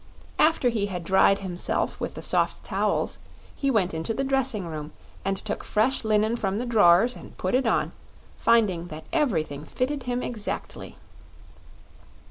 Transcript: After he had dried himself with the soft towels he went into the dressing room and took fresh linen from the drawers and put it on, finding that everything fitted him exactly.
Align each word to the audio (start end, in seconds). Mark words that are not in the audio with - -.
After 0.39 0.69
he 0.69 0.87
had 0.87 1.03
dried 1.03 1.37
himself 1.45 1.99
with 1.99 2.15
the 2.15 2.23
soft 2.23 2.63
towels 2.63 3.19
he 3.55 3.69
went 3.69 3.93
into 3.93 4.15
the 4.15 4.23
dressing 4.23 4.65
room 4.65 4.93
and 5.23 5.37
took 5.37 5.63
fresh 5.63 6.03
linen 6.03 6.35
from 6.37 6.57
the 6.57 6.65
drawers 6.65 7.15
and 7.15 7.37
put 7.37 7.53
it 7.53 7.67
on, 7.67 7.91
finding 8.35 8.87
that 8.87 9.05
everything 9.13 9.63
fitted 9.63 10.01
him 10.09 10.23
exactly. 10.23 10.97